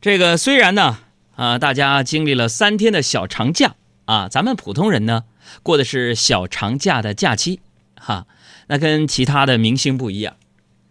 [0.00, 0.98] 这个虽然呢，
[1.36, 5.24] 啊，大家经历了三天的小长假啊，咱们普通人呢
[5.62, 7.60] 过的是小长假的假期，
[7.98, 8.26] 哈，
[8.68, 10.34] 那跟其他的明星不一样。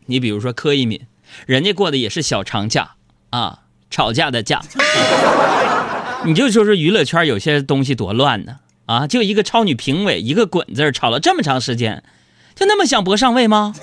[0.07, 1.01] 你比如说柯以敏，
[1.45, 2.95] 人家过的也是小长假
[3.29, 4.61] 啊，吵架的架。
[6.25, 9.05] 你就说说娱乐圈有些东西多乱呢啊！
[9.05, 12.03] 就一个超女评委，一个滚字吵了这么长时间，
[12.55, 13.75] 就那么想搏上位吗？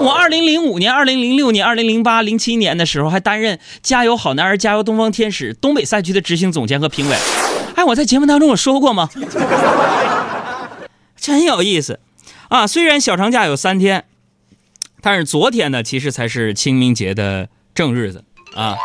[0.00, 7.16] 我二零零五年、二零零六年、二零零八、零七年的时候，还担任《加油好男儿》《加油东方天使》东北赛区的执行总监和评委。
[7.74, 9.08] 哎，我在节目当中我说过吗？
[11.16, 12.00] 真有意思
[12.48, 12.66] 啊！
[12.66, 14.04] 虽然小长假有三天，
[15.00, 18.76] 但是昨天呢，其实才是清明节的正日子啊。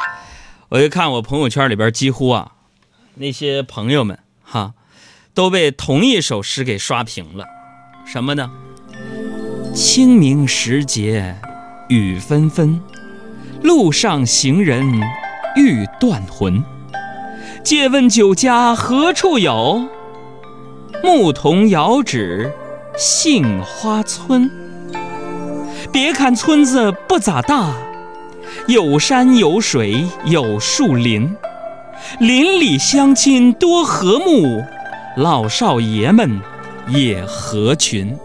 [0.70, 2.54] 我就看我朋友圈里边，几乎啊，
[3.16, 4.74] 那些朋友们哈，
[5.34, 7.46] 都被同一首诗给刷屏了。
[8.06, 8.50] 什么呢？
[9.74, 11.34] 清明时节
[11.88, 12.82] 雨纷纷，
[13.64, 14.86] 路上行人
[15.56, 16.62] 欲断魂。
[17.64, 19.88] 借问酒家何处有？
[21.02, 22.52] 牧童遥指
[22.98, 24.52] 杏花村。
[25.90, 27.74] 别看村子不咋大。
[28.68, 31.34] 有山有水有树林，
[32.20, 34.62] 邻里乡亲多和睦，
[35.16, 36.42] 老少爷们
[36.90, 38.18] 也合群。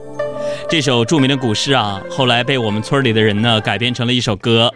[0.68, 4.72] 这首著名的古诗啊，后来被我们村里的人呢改编成了一首歌。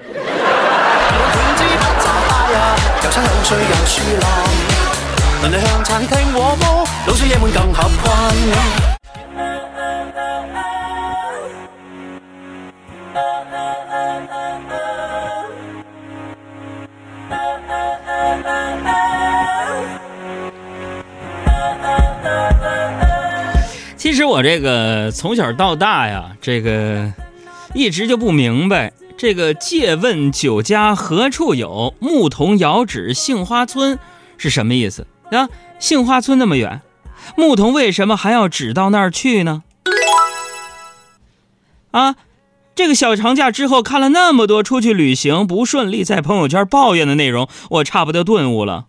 [24.00, 27.12] 其实我这个从小到大呀，这个
[27.74, 33.98] 一直就不明白，这个借问酒家何处有，牧童遥指杏花村
[34.38, 35.50] 是什么意思啊？
[35.78, 36.80] 杏花村那么远，
[37.36, 39.64] 牧童为什么还要指到那儿去呢？
[41.90, 42.16] 啊，
[42.74, 48.86] 这个小长假之后看了那么多出去旅行不顺利，在朋友圈抱怨的内容，我差不多顿悟了，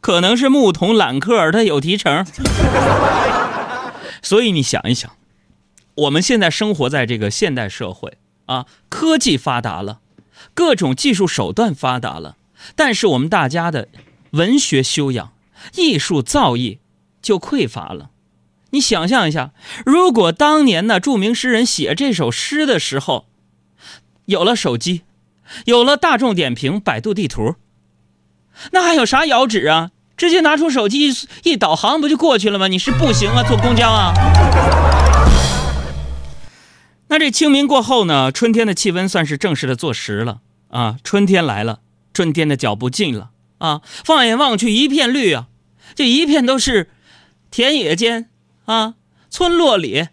[0.00, 2.24] 可能是牧童揽客，他有提成。
[4.22, 5.16] 所以你想一想，
[5.94, 10.00] 我们现在生活在这个现代社会啊，科技发达了，
[10.54, 12.36] 各种技术手段发达了，
[12.74, 13.88] 但是我们大家的
[14.30, 15.32] 文学修养、
[15.74, 16.78] 艺术造诣
[17.20, 18.10] 就匮乏了。
[18.70, 19.52] 你想象一下，
[19.84, 23.26] 如果当年呢著名诗人写这首诗的时候，
[24.26, 25.02] 有了手机，
[25.64, 27.56] 有了大众点评、百度地图，
[28.70, 29.90] 那还有啥遥指啊？
[30.20, 31.14] 直接拿出手机一
[31.44, 32.68] 一导航不就过去了吗？
[32.68, 34.12] 你是步行啊，坐公交啊？
[37.08, 38.30] 那这清明过后呢？
[38.30, 40.96] 春天的气温算是正式的坐实了啊！
[41.02, 41.78] 春天来了，
[42.12, 43.80] 春天的脚步近了啊！
[44.04, 45.46] 放眼望去，一片绿啊，
[45.94, 46.90] 这一片都是
[47.50, 48.28] 田野间
[48.66, 48.96] 啊，
[49.30, 50.08] 村落里，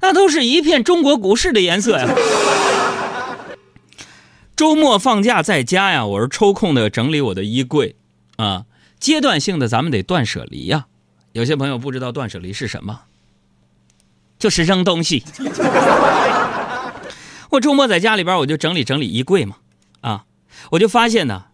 [0.00, 2.08] 那都是一片中国股市的颜色呀。
[4.56, 7.96] 周末放假在家呀，我是抽空的整理我的衣柜
[8.36, 8.64] 啊。
[9.04, 10.86] 阶段性的，咱们得断舍离呀。
[11.32, 13.02] 有些朋友不知道断舍离是什么，
[14.38, 15.22] 就是扔东西。
[17.52, 19.56] 我周末在家里边，我就整理整理衣柜嘛。
[20.00, 20.24] 啊，
[20.70, 21.48] 我就发现呢，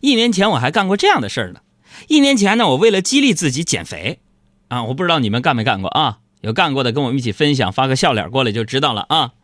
[0.00, 1.60] 一年前我还干过这样的事儿呢。
[2.08, 4.18] 一年前呢，我为了激励自己减肥，
[4.66, 6.18] 啊，我不知道你们干没干过啊？
[6.40, 9.34] 有干过的跟我们一起分享，发个笑脸过来就知道了啊。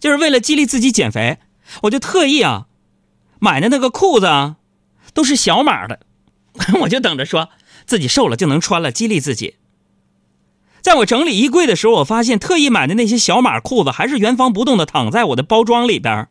[0.00, 1.38] 就是为了激励自己减肥，
[1.82, 2.66] 我就特意啊
[3.38, 4.56] 买的那个裤子啊，
[5.14, 6.00] 都是小码的。
[6.82, 7.48] 我就等着说
[7.86, 9.56] 自己瘦了就能穿了，激励自己。
[10.80, 16.28] 在我整理衣柜的时候，我发现特意买的那些小码裤子还是原封不动的躺在我的包装里边。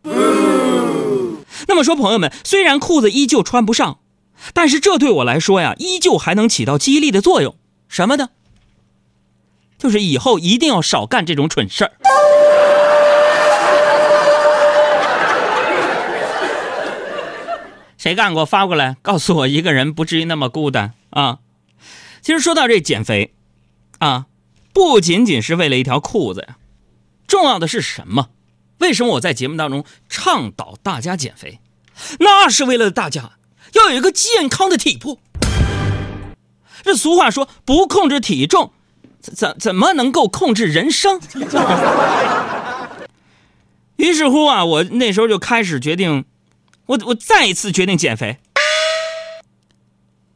[1.68, 4.00] 那么说，朋友们，虽然裤子依旧穿不上，
[4.54, 7.56] 但是这对我来说呀，依旧还能起到激励的作用。
[7.88, 8.30] 什么呢？
[9.78, 11.92] 就是以后一定要少干这种蠢事儿。
[18.02, 21.38] 谁干过发过来告诉我，一个人不至于那么孤单啊！
[22.24, 23.36] 其实说到这减肥，
[24.00, 24.26] 啊，
[24.74, 26.58] 不仅仅是为了一条裤子呀，
[27.28, 28.30] 重要的是什么？
[28.80, 31.60] 为什么我在节目当中倡导大家减肥？
[32.18, 33.34] 那是为了大家
[33.74, 35.20] 要有一个健康的体魄。
[36.82, 38.74] 这俗话说，不控制体重，
[39.22, 41.22] 怎怎么能够控制人生？
[43.98, 46.26] 于是乎啊，我那时候就开始决定。
[46.92, 48.38] 我我再一次决定减肥，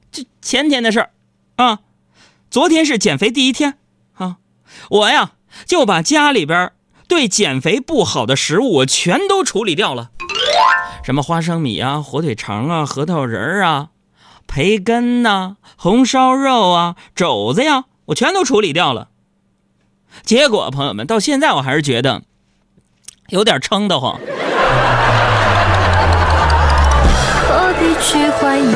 [0.09, 1.09] 这前天的事儿，
[1.57, 1.79] 啊，
[2.49, 3.77] 昨天是减肥第一天，
[4.13, 4.37] 啊，
[4.89, 5.33] 我呀
[5.65, 6.71] 就把家里边
[7.09, 10.11] 对减肥不好的食物我全都处理掉了。
[11.03, 13.89] 什么花生米啊、火腿肠啊、核桃仁儿啊、
[14.47, 19.09] 培根呐、红烧肉啊、肘子呀，我全都处理掉了。
[20.23, 22.23] 结果，朋友们，到现在我还是觉得
[23.27, 24.21] 有点撑得慌。
[27.57, 28.69] 何必去怀念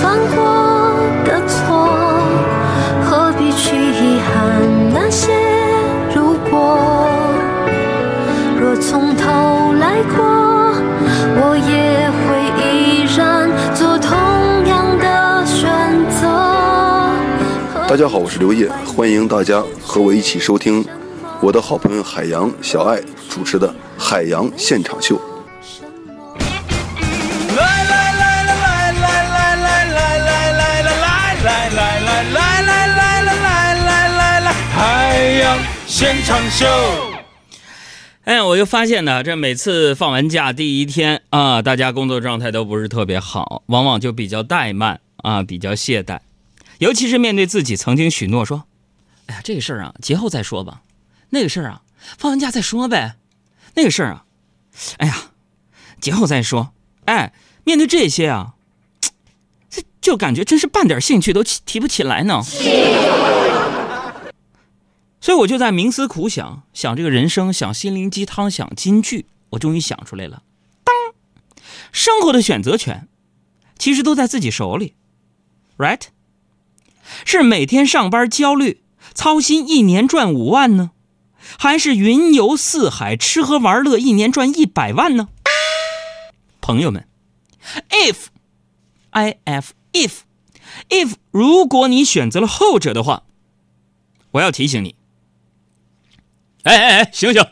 [0.00, 1.90] 犯过的错？
[3.04, 4.62] 何必去遗憾
[4.94, 5.32] 那些
[6.14, 6.78] 如果？
[8.60, 10.22] 若从头来过，
[11.34, 14.16] 我也会依然做同
[14.68, 15.68] 样的选
[16.08, 16.28] 择。
[17.88, 20.84] 大家好，我是刘烨，欢迎大家和我一起收听
[21.40, 23.66] 我的好朋友海洋小爱主持的
[23.98, 25.16] 《海洋现场秀》。
[36.02, 36.66] 现场秀。
[38.24, 46.18] 哎，我就发现呢，这每次放完假第一天啊，大家工作状态都不是特别好，往往就比较怠慢啊，比较懈怠，
[46.78, 48.64] 尤其是面对自己曾经许诺说
[49.26, 50.82] ：“哎呀，这个事儿啊，节后再说吧；
[51.30, 51.82] 那个事儿啊，
[52.18, 53.14] 放完假再说呗；
[53.76, 54.24] 那个事儿啊，
[54.96, 55.16] 哎呀，
[56.00, 56.72] 节后再说。”
[57.06, 57.32] 哎，
[57.62, 58.54] 面对这些啊，
[60.00, 62.42] 就感觉真是半点兴趣都提不起来呢。
[65.22, 70.42] 所以我就在冥思苦想，想这个人生，想心灵鸡汤，想金句，我终于想出来了。
[70.82, 70.94] 当，
[71.92, 73.06] 生活的选择权，
[73.78, 74.94] 其实都在自己手里
[75.78, 76.00] ，right？
[77.24, 78.82] 是每天上班焦虑、
[79.14, 80.90] 操心，一年赚五万呢，
[81.56, 85.28] 还是云游四海、吃喝玩乐，一年赚一百万呢？
[86.60, 87.06] 朋友们
[87.90, 88.16] ，if
[89.10, 90.12] i f if
[90.88, 93.22] if，如果你选择了后者的话，
[94.32, 94.96] 我要提醒你，
[96.64, 97.42] 哎哎哎，醒醒！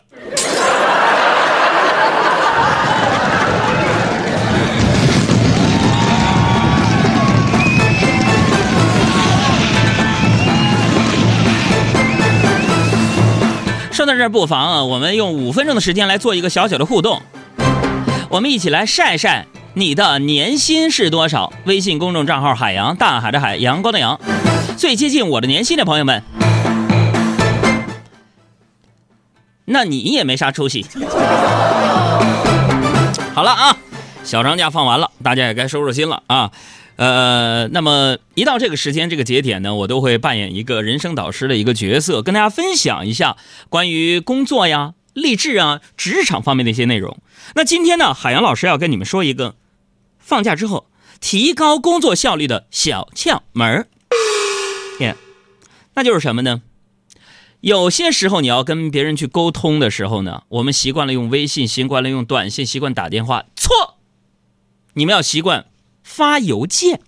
[13.91, 17.21] 说到这儿，不妨啊，我们用五分钟的时间来做一个小小的互动。
[18.29, 21.53] 我们一起来晒晒你的年薪是多少？
[21.65, 24.21] 微信公众账号“海洋大海的海阳光的阳”，
[24.79, 26.23] 最接近我的年薪的朋友们，
[29.71, 30.85] 那你也没啥出息。
[33.33, 33.77] 好了啊，
[34.25, 36.51] 小长假放完了，大家也该收收心了啊。
[36.97, 43.37] 呃，那么一到这个时间这个节点呢，我都会扮演一个人生导师的一个角色，跟大家分享一下
[43.69, 44.95] 关于工作呀。
[45.13, 47.19] 励志啊，职场方面的一些内容。
[47.55, 49.55] 那今天呢，海洋老师要跟你们说一个
[50.19, 50.87] 放假之后
[51.21, 53.87] 提高工作效率的小窍门儿。
[55.95, 56.63] 那就是什么呢？
[57.61, 63.45] 有些时候你要跟别人去沟通的时候呢，我们习惯了用微信，习惯了用短信，习惯打电话。
[63.57, 63.99] 错，
[64.95, 65.67] 你们要习惯
[66.03, 67.01] 发邮件。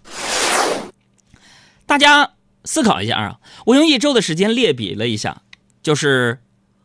[1.87, 2.33] 大家
[2.65, 5.43] 思考一下啊，我用一周的时间列比了一下，
[5.83, 6.41] 就是。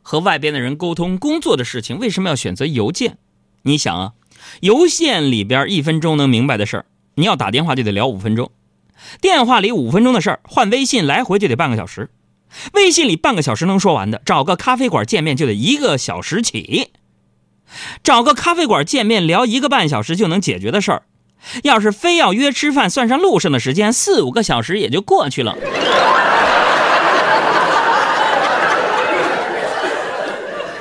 [0.10, 3.18] 和外边的人沟通工作的事情，为什么要选择邮件？
[3.64, 4.14] 你想啊，
[4.62, 6.86] 邮件里边一分钟能明白的事儿，
[7.16, 8.50] 你要打电话就得聊五分钟，
[9.20, 12.10] 电话里五分钟的事儿，换微信来回就得半个小时，
[12.74, 16.92] 微信里半个小时能说完的，找个咖啡馆见面就得一个小时起，
[18.04, 21.04] 找个咖啡馆见面聊一个半小时就能解决的事儿，
[21.64, 25.56] 要是非要约吃饭，算上路上的时间，四五个小时也就过去了。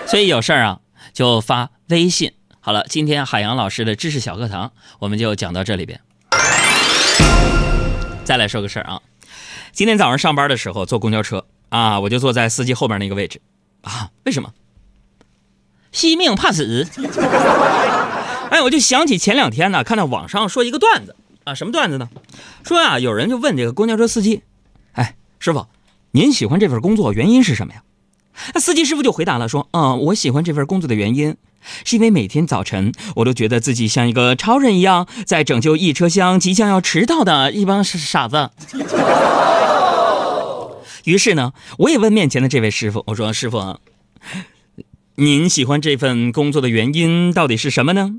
[0.07, 0.79] 所以有事儿啊，
[1.13, 2.33] 就发微信。
[2.61, 6.01] 好了，今天海洋老师的知识小课堂，我们就讲到这里边。
[8.25, 9.03] 再来说个事儿啊，
[9.73, 13.41] 今天早上上班的时候坐公交车啊，我就坐在司机后边那个位置
[13.83, 14.11] 啊。
[14.25, 14.53] 为什么？
[15.93, 16.87] 惜命怕死。
[18.51, 22.09] 哎，我就想起前两天呢，看到网上说一个段子啊，什么段子呢？
[22.65, 24.43] 说啊，有人就问这个公交车司机，
[24.93, 25.67] 哎，师傅，
[26.13, 27.83] 您喜欢这份工作原因是什么呀？
[28.55, 31.37] 那司机师傅就回答了，说：“嗯，我喜欢这份工作的原因，
[31.85, 38.51] 是因为每天早晨我都觉得自己像一个超人一样，在拯救一车厢即将要迟到的一帮傻子。”
[41.07, 43.79] 于是呢，我也问面前的这位师傅：“我说，师傅，
[45.15, 48.17] 您喜欢这份工作的原因到底是什么呢？”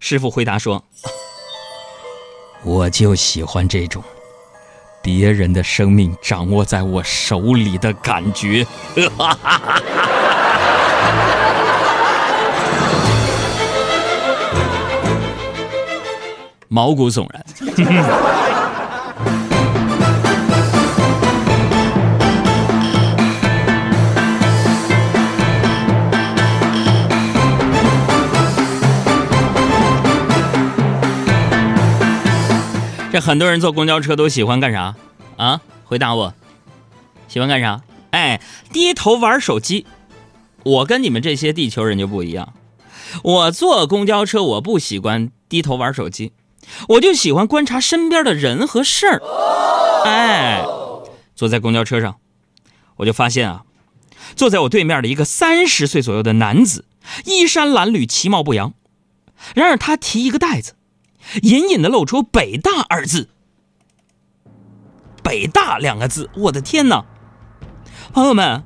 [0.00, 0.84] 师傅回答说
[2.64, 4.02] ：“我就喜欢这种。”
[5.00, 8.66] 别人的生命掌握在我手里的感觉，
[16.68, 17.46] 毛骨悚然。
[33.12, 34.96] 这很多人坐公交车都喜欢干啥
[35.36, 35.60] 啊？
[35.84, 36.32] 回答我，
[37.28, 37.82] 喜欢干啥？
[38.10, 38.40] 哎，
[38.72, 39.84] 低头玩手机。
[40.62, 42.54] 我跟你们这些地球人就不一样，
[43.22, 46.32] 我坐公交车我不喜欢低头玩手机，
[46.88, 49.20] 我就喜欢观察身边的人和事儿。
[50.06, 50.64] 哎，
[51.34, 52.16] 坐在公交车上，
[52.96, 53.64] 我就发现啊，
[54.34, 56.86] 坐在我对面的一个三十岁左右的男子，
[57.26, 58.72] 衣衫褴褛，其貌不扬。
[59.54, 60.76] 然而他提一个袋子，
[61.42, 63.28] 隐隐的露出“北大”二字。
[65.22, 67.04] 北大两个字，我的天哪！
[68.12, 68.64] 朋友们，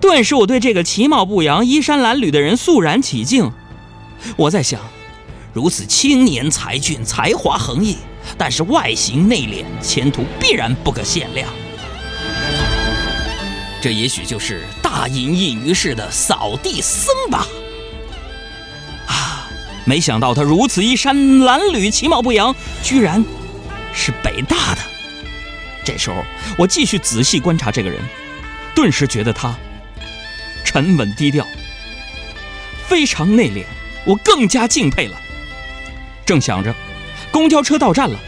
[0.00, 3.52] 顿时我对这个其貌不扬、衣衫褴褛的人肃然起敬。
[4.36, 4.80] 我在想，
[5.52, 7.96] 如此青年才俊、才华横溢，
[8.36, 11.48] 但是外形内敛，前途必然不可限量。
[13.80, 17.46] 这也许就是大隐隐于市的扫地僧吧。
[19.88, 23.24] 没想到他如此衣衫褴褛、其貌不扬，居然
[23.94, 24.82] 是北大的。
[25.82, 26.22] 这时候，
[26.58, 27.98] 我继续仔细观察这个人，
[28.74, 29.56] 顿时觉得他
[30.62, 31.42] 沉稳低调，
[32.86, 33.64] 非常内敛，
[34.04, 35.16] 我更加敬佩了。
[36.26, 36.74] 正想着，
[37.30, 38.18] 公交车到站了，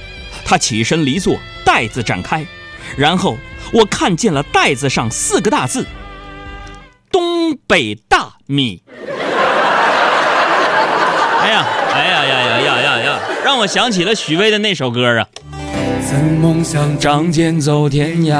[0.47, 2.47] 他起身离座，袋子展开，
[2.97, 3.37] 然后
[3.71, 5.87] 我看见了袋子上四个大字
[7.13, 8.83] ：“东北大米。”
[11.43, 15.27] 哎呀，哎呀呀呀呀呀呀，让我想起了许巍的那首歌啊。
[16.09, 18.33] 曾梦想仗剑走天涯，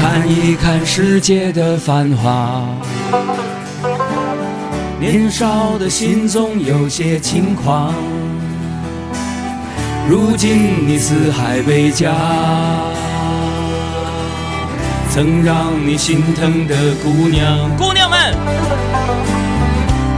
[0.00, 2.64] 看一看世界的繁华。
[4.98, 7.94] 年少的心总有些轻狂，
[10.08, 12.12] 如今你四海为家。
[15.08, 18.34] 曾让你心疼的姑娘，姑娘们，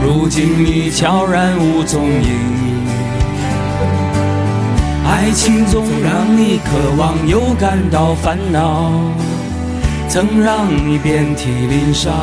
[0.07, 2.29] 如今你悄然无踪影。
[5.05, 8.89] 爱情总让你渴望又感到烦恼，
[10.07, 12.13] 曾让你遍体鳞伤。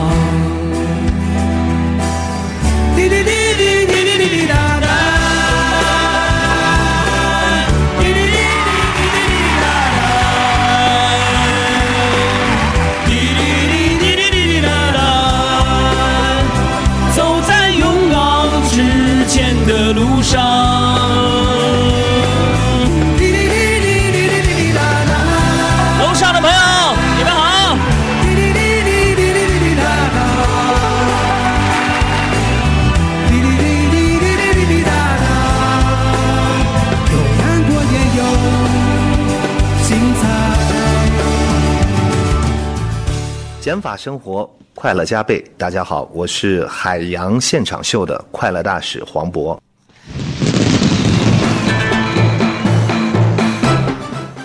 [43.64, 45.42] 减法生活，快乐加倍。
[45.56, 49.58] 大家好，我是海洋现场秀的快乐大使黄渤。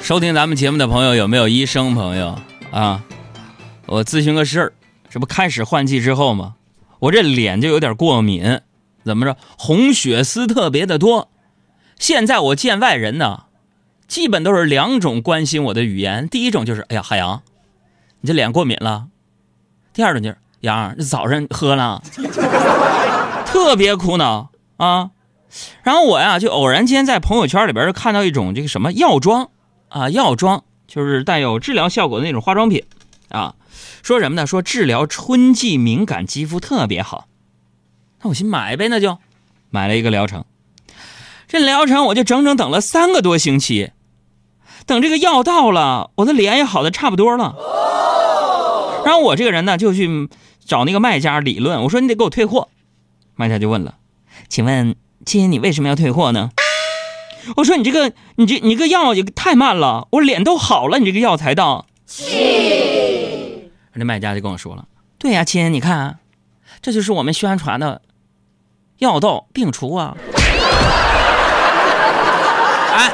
[0.01, 2.39] 收听咱们节目的朋友有没有医生朋友
[2.71, 3.03] 啊？
[3.87, 4.73] 我咨询个事儿，
[5.09, 6.55] 这不开始换季之后吗？
[6.99, 8.61] 我这脸就有点过敏，
[9.03, 9.35] 怎么着？
[9.57, 11.29] 红血丝特别的多。
[11.97, 13.43] 现在我见外人呢，
[14.07, 16.29] 基本都是两种关心我的语言。
[16.29, 17.43] 第一种就是，哎呀，海洋，
[18.21, 19.07] 你这脸过敏了。
[19.93, 22.01] 第二种就是，杨，这早上喝了，
[23.45, 25.11] 特别苦恼啊。
[25.83, 29.49] 然后我呀，就偶然间在朋友圈里边看到一种这个什么药妆。
[29.89, 32.83] 啊，药妆就是带有治疗效果的那种化妆品，
[33.29, 33.55] 啊，
[34.03, 34.45] 说什么呢？
[34.45, 37.25] 说治疗春季敏感肌肤特别好。
[38.21, 39.17] 那我寻买呗，那就
[39.71, 40.45] 买了一个疗程。
[41.47, 43.91] 这疗程我就整整等了三个多星期，
[44.85, 47.55] 等这个药到了，我的脸也好的差不多了。
[49.09, 50.29] 然后我这个人呢，就去
[50.63, 52.69] 找那个卖家理论，我说你得给我退货。
[53.33, 53.95] 卖家就问了，
[54.47, 56.51] 请问亲，你为什么要退货呢？
[57.55, 61.87] 我说你这个，你这你这个药也太慢了，我脸都好了，你这个药才到。
[63.93, 64.85] 那卖家就跟我说了，
[65.17, 66.19] 对呀，亲，你看，
[66.79, 68.03] 这就是我们宣传的
[68.99, 70.15] 药到病除啊。
[72.93, 73.11] 哎，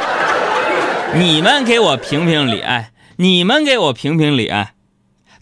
[1.15, 4.73] 你们给我评评理，哎，你们给我评评理，哎，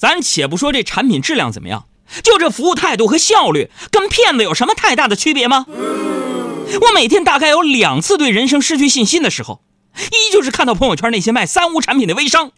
[0.03, 1.86] 咱且不说这产品质量怎么样，
[2.24, 5.65] 就这服务态度和效率，跟骗子有什么太大的区别吗？
[5.69, 9.62] 我每天大概有两次对人生失去信心的时候，
[9.95, 12.51] 一就是看到朋友圈那些卖三无产品的微商，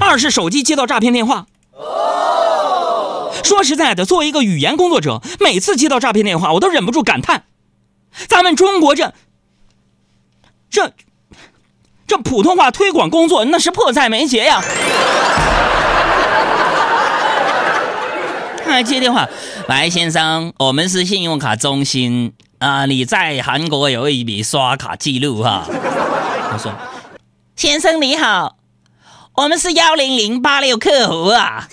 [0.00, 1.46] 二是手机接到诈骗电话。
[3.44, 7.44] 说实在的，作为一个语言工作者，每次接到诈骗电话，我都忍不住感叹：
[8.26, 9.14] 咱们中国这
[10.68, 10.92] 这
[12.08, 14.60] 这普通话推广工作那是迫在眉睫呀！
[18.68, 19.28] 哎，接电话，
[19.68, 22.32] 喂，先生，我们是信用卡中心。
[22.58, 25.64] 啊，你在韩国有一笔刷卡记录哈。
[26.50, 26.72] 他说
[27.54, 28.56] ：“先生你好，
[29.34, 31.68] 我们是幺零零八六客服啊。”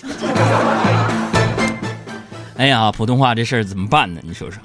[2.56, 4.20] 哎呀，普通话这事儿怎么办呢？
[4.22, 4.62] 你说说。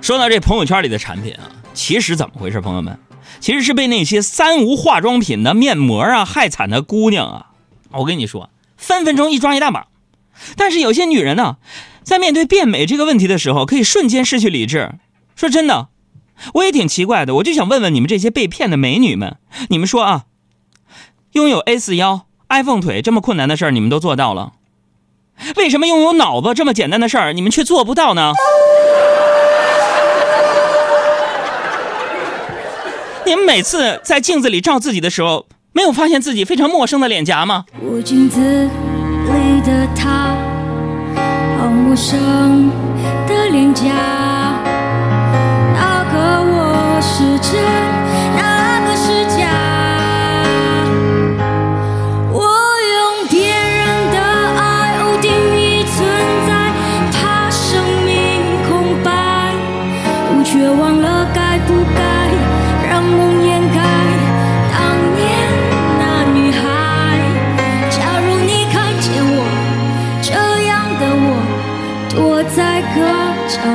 [0.00, 2.98] 说到这朋友圈里的产品啊，其实怎么回事，朋友们？
[3.40, 7.46] 其实是被那些三无化妆品的面膜啊害惨的姑娘啊！
[7.90, 9.88] 我跟你说，分分钟一抓一大把。
[10.56, 11.56] 但是有些女人呢，
[12.02, 14.92] 在面对变美这个问题的时候，可以瞬间失去理智。
[15.34, 15.88] 说真的，
[16.54, 19.36] 我也挺奇怪的，我就想问问你们这些被骗的美女们，
[19.68, 20.24] 你们说啊，
[21.32, 24.52] 拥有 A 四腰、iPhone 腿这么困难的事儿，你们都做到了，
[25.56, 28.32] 为什么拥有脑子这么简单的事儿，你们却做不到呢？
[33.26, 37.64] 你们每次在镜子里照自己的时候，没有发现自己非常陌生的脸颊吗？
[37.80, 38.70] 我镜子
[39.34, 40.34] 里的他，
[41.58, 42.70] 好陌生
[43.26, 43.84] 的脸颊。
[45.74, 46.14] 那个
[46.52, 47.52] 我是真，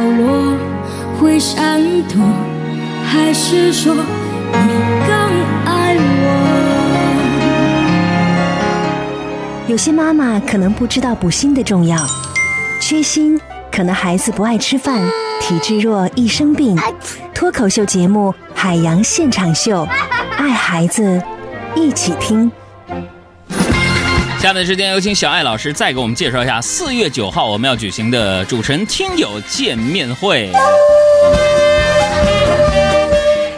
[0.03, 0.57] 落，
[1.19, 2.21] 会闪躲，
[3.05, 4.01] 还是说你
[5.07, 5.15] 更
[5.65, 6.25] 爱我？
[9.67, 11.97] 有些妈妈可能不知道补锌的重要，
[12.81, 13.39] 缺锌
[13.71, 15.01] 可能孩子不爱吃饭，
[15.39, 16.77] 体质弱易生病。
[17.33, 19.85] 脱口秀节目《海洋现场秀》，
[20.37, 21.21] 爱孩子，
[21.75, 22.51] 一起听。
[24.41, 30.51] 下面时间有请小艾老师再给我们介绍一下四月九号我们要举行的主持人听友见面会。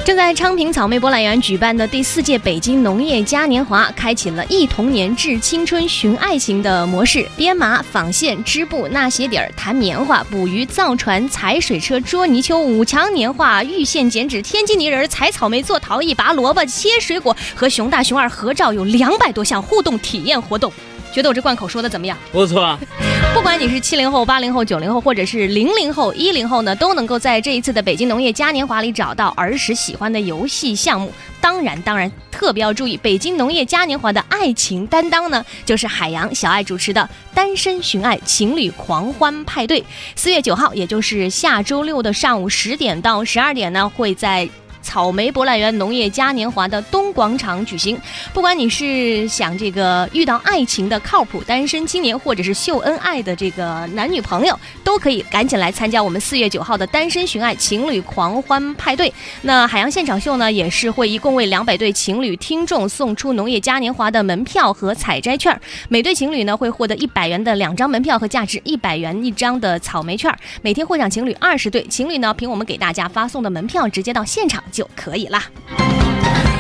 [0.05, 7.25] 正在昌平草莓博览园举办的第四届北京农业嘉年华，开启了忆童年、致青春、寻爱情的模式。
[7.37, 20.73] 编麻、纺线、织布、纳鞋底儿、弹棉花、捕鱼、造船、踩水车、捉泥鳅、五强年画、玉线剪纸、天津泥人、采草莓、做陶艺、拔萝卜、切水果，和熊大熊二合照，有两百多项互动体验活动。
[21.13, 22.17] 觉得我这贯口说的怎么样？
[22.31, 22.77] 不错，
[23.35, 31.13] 不管你是七零后、八零后、九零后，或者是零零后、一零后呢，都能够在这一次的北京农业嘉年华里找到儿时喜欢的游戏项目。
[31.39, 37.01] 当然，当然，特别要注意，北京农业嘉年华的爱情担当呢，就是海洋小爱主持的
[37.35, 39.81] 《单身寻爱情侣狂欢派对》。
[40.15, 44.49] 四月九号，也就是下周六的上午十点到十二点呢，会在。
[44.83, 47.99] 草莓博览园农业嘉年华的东广场举行。
[48.33, 59.11] 不管你是想这个遇到爱情的靠谱单身青年，或者是秀恩爱的这个男女朋友，都可以赶紧来参加我们四月九号的单身寻爱情侣狂欢派对。
[59.41, 70.29] 那海洋现场秀呢，也是会一共为两百对情侣听众送出农业嘉年华的门票和采摘券，每对情侣呢会获得一百元的两张门票和价值一百元一张的草莓券。
[70.61, 75.41] 每天获奖情侣二十对，情侣呢凭我们给大家发送的门票直接到现场就可以啦。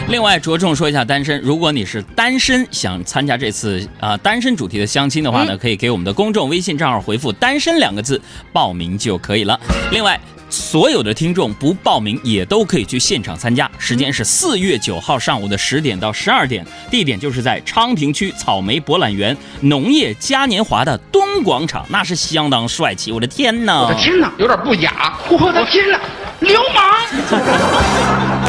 [0.07, 8.21] 另外着重说一下单身，如果你是单身想参加这次啊、呃单身主题的相亲的话呢，可以给我们的公众微信账号回复“单身”两个字
[8.53, 9.59] 报名就可以了。
[9.91, 10.17] 另外。
[10.49, 23.11] 所有的听众不报名也都可以去现场参加，时间是四月九号上午的十点到十二点，地点就是在昌平区草莓博览园农业嘉年华的东广场，那是相当帅气！
[23.11, 23.81] 我的天哪！
[23.81, 25.17] 我的天哪，有点不雅！
[25.31, 25.99] 我的天哪，
[26.43, 28.42] 流氓！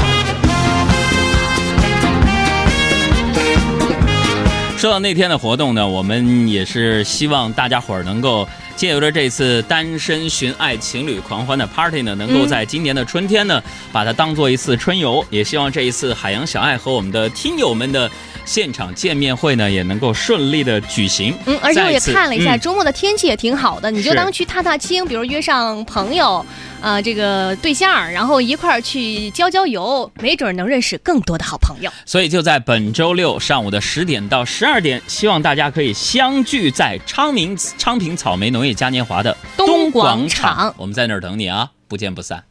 [4.85, 15.25] 说到那天的活动呢，我们也是希望大家伙儿能够借由着这次单身寻爱情侣狂欢的 party 呢，能够在今年的春天呢，把它当做一次春游。
[15.31, 18.11] 也希望这一次海洋小爱和我们的听友们的
[18.45, 21.35] 现场见面会呢，也能够顺利的举行。
[21.47, 26.45] 嗯，而且我也看了一下，嗯周末的天气也挺好的，你就当去踏踏青，比如约上朋友，
[26.83, 31.91] 呃，这个对象，然后一块儿去郊郊游，没准儿能认识更多的好朋友。
[32.05, 42.45] 所以就在本周六上午的十点到十二点，希望大家可以相聚在昌明昌平草莓农业嘉年华的东广广场我们在那儿等你啊，不见不散。